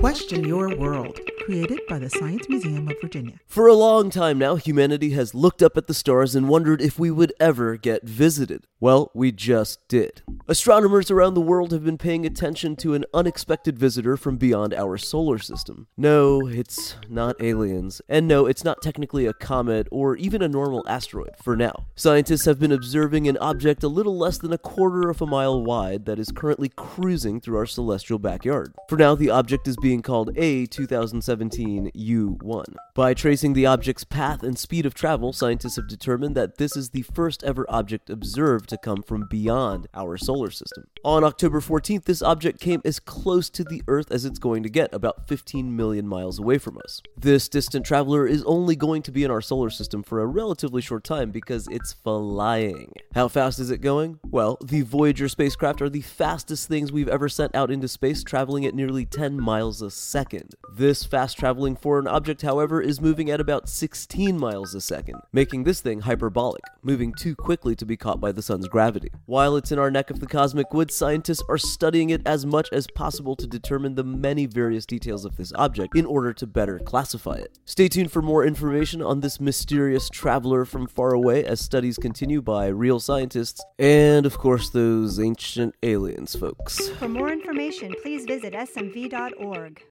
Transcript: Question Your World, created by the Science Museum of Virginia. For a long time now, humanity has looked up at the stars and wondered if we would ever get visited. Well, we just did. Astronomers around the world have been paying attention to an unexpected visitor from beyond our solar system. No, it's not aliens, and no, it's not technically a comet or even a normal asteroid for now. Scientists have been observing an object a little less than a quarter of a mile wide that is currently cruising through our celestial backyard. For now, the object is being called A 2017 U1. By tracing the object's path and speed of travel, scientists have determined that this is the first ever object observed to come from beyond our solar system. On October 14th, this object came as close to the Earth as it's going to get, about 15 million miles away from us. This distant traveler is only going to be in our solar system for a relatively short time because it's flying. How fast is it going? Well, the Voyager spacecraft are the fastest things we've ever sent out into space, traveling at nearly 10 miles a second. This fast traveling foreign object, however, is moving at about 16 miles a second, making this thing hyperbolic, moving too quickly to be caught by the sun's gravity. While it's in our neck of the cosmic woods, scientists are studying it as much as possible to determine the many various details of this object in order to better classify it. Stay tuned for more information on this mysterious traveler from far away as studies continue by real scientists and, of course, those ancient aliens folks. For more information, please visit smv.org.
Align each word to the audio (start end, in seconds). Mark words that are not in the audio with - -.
Question 0.00 0.44
Your 0.44 0.76
World, 0.76 1.20
created 1.44 1.80
by 1.88 1.98
the 1.98 2.10
Science 2.10 2.48
Museum 2.48 2.88
of 2.88 2.96
Virginia. 3.00 3.38
For 3.46 3.66
a 3.66 3.74
long 3.74 4.10
time 4.10 4.38
now, 4.38 4.56
humanity 4.56 5.10
has 5.10 5.34
looked 5.34 5.62
up 5.62 5.76
at 5.76 5.86
the 5.86 5.94
stars 5.94 6.34
and 6.34 6.48
wondered 6.48 6.82
if 6.82 6.98
we 6.98 7.10
would 7.10 7.32
ever 7.40 7.76
get 7.76 8.04
visited. 8.04 8.66
Well, 8.84 9.10
we 9.14 9.32
just 9.32 9.88
did. 9.88 10.20
Astronomers 10.46 11.10
around 11.10 11.32
the 11.32 11.40
world 11.40 11.72
have 11.72 11.86
been 11.86 11.96
paying 11.96 12.26
attention 12.26 12.76
to 12.76 12.92
an 12.92 13.06
unexpected 13.14 13.78
visitor 13.78 14.14
from 14.18 14.36
beyond 14.36 14.74
our 14.74 14.98
solar 14.98 15.38
system. 15.38 15.86
No, 15.96 16.46
it's 16.48 16.96
not 17.08 17.40
aliens, 17.40 18.02
and 18.10 18.28
no, 18.28 18.44
it's 18.44 18.62
not 18.62 18.82
technically 18.82 19.24
a 19.24 19.32
comet 19.32 19.88
or 19.90 20.16
even 20.16 20.42
a 20.42 20.48
normal 20.48 20.86
asteroid 20.86 21.30
for 21.42 21.56
now. 21.56 21.86
Scientists 21.96 22.44
have 22.44 22.60
been 22.60 22.72
observing 22.72 23.26
an 23.26 23.38
object 23.38 23.82
a 23.82 23.88
little 23.88 24.18
less 24.18 24.36
than 24.36 24.52
a 24.52 24.58
quarter 24.58 25.08
of 25.08 25.22
a 25.22 25.26
mile 25.26 25.64
wide 25.64 26.04
that 26.04 26.18
is 26.18 26.30
currently 26.30 26.70
cruising 26.76 27.40
through 27.40 27.56
our 27.56 27.64
celestial 27.64 28.18
backyard. 28.18 28.74
For 28.90 28.98
now, 28.98 29.14
the 29.14 29.30
object 29.30 29.66
is 29.66 29.78
being 29.78 30.02
called 30.02 30.36
A 30.36 30.66
2017 30.66 31.90
U1. 31.96 32.64
By 32.94 33.14
tracing 33.14 33.54
the 33.54 33.64
object's 33.64 34.04
path 34.04 34.42
and 34.42 34.58
speed 34.58 34.84
of 34.84 34.92
travel, 34.92 35.32
scientists 35.32 35.76
have 35.76 35.88
determined 35.88 36.34
that 36.34 36.58
this 36.58 36.76
is 36.76 36.90
the 36.90 37.00
first 37.00 37.42
ever 37.44 37.64
object 37.70 38.10
observed 38.10 38.73
to 38.74 38.80
come 38.80 39.02
from 39.02 39.26
beyond 39.30 39.86
our 39.94 40.16
solar 40.16 40.50
system. 40.50 40.86
On 41.04 41.24
October 41.24 41.60
14th, 41.60 42.04
this 42.04 42.22
object 42.22 42.60
came 42.60 42.80
as 42.84 43.00
close 43.00 43.48
to 43.50 43.64
the 43.64 43.82
Earth 43.88 44.10
as 44.10 44.24
it's 44.24 44.38
going 44.38 44.62
to 44.62 44.68
get, 44.68 44.92
about 44.92 45.28
15 45.28 45.74
million 45.76 46.06
miles 46.06 46.38
away 46.38 46.58
from 46.58 46.78
us. 46.78 47.00
This 47.16 47.48
distant 47.48 47.86
traveler 47.86 48.26
is 48.26 48.42
only 48.44 48.76
going 48.76 49.02
to 49.02 49.12
be 49.12 49.24
in 49.24 49.30
our 49.30 49.40
solar 49.40 49.70
system 49.70 50.02
for 50.02 50.20
a 50.20 50.26
relatively 50.26 50.82
short 50.82 51.04
time 51.04 51.30
because 51.30 51.68
it's 51.68 51.92
flying. 51.92 52.92
How 53.14 53.28
fast 53.28 53.58
is 53.58 53.70
it 53.70 53.80
going? 53.80 54.18
Well, 54.24 54.58
the 54.62 54.82
Voyager 54.82 55.28
spacecraft 55.28 55.80
are 55.82 55.90
the 55.90 56.00
fastest 56.00 56.68
things 56.68 56.90
we've 56.92 57.08
ever 57.08 57.28
sent 57.28 57.54
out 57.54 57.70
into 57.70 57.88
space, 57.88 58.24
traveling 58.24 58.64
at 58.64 58.74
nearly 58.74 59.06
10 59.06 59.40
miles 59.40 59.82
a 59.82 59.90
second. 59.90 60.54
This 60.76 61.04
fast 61.04 61.38
traveling 61.38 61.76
foreign 61.76 62.08
object, 62.08 62.42
however, 62.42 62.80
is 62.80 63.00
moving 63.00 63.30
at 63.30 63.40
about 63.40 63.68
16 63.68 64.36
miles 64.36 64.74
a 64.74 64.80
second, 64.80 65.20
making 65.32 65.62
this 65.62 65.80
thing 65.80 66.00
hyperbolic, 66.00 66.64
moving 66.82 67.14
too 67.14 67.36
quickly 67.36 67.76
to 67.76 67.86
be 67.86 67.96
caught 67.96 68.20
by 68.20 68.32
the 68.32 68.42
sun's 68.42 68.66
gravity. 68.66 69.12
While 69.26 69.54
it's 69.54 69.70
in 69.70 69.78
our 69.78 69.88
neck 69.88 70.10
of 70.10 70.18
the 70.18 70.26
cosmic 70.26 70.74
woods, 70.74 70.92
scientists 70.92 71.44
are 71.48 71.58
studying 71.58 72.10
it 72.10 72.22
as 72.26 72.44
much 72.44 72.68
as 72.72 72.88
possible 72.88 73.36
to 73.36 73.46
determine 73.46 73.94
the 73.94 74.02
many 74.02 74.46
various 74.46 74.84
details 74.84 75.24
of 75.24 75.36
this 75.36 75.52
object 75.54 75.96
in 75.96 76.06
order 76.06 76.32
to 76.32 76.44
better 76.44 76.80
classify 76.80 77.34
it. 77.34 77.56
Stay 77.64 77.86
tuned 77.86 78.10
for 78.10 78.20
more 78.20 78.44
information 78.44 79.00
on 79.00 79.20
this 79.20 79.38
mysterious 79.38 80.10
traveler 80.10 80.64
from 80.64 80.88
far 80.88 81.12
away 81.14 81.44
as 81.44 81.60
studies 81.60 81.98
continue 81.98 82.42
by 82.42 82.66
real 82.66 82.98
scientists 82.98 83.62
and, 83.78 84.26
of 84.26 84.38
course, 84.38 84.70
those 84.70 85.20
ancient 85.20 85.76
aliens 85.84 86.34
folks. 86.34 86.88
For 86.98 87.06
more 87.06 87.30
information, 87.30 87.94
please 88.02 88.24
visit 88.24 88.54
smv.org. 88.54 89.84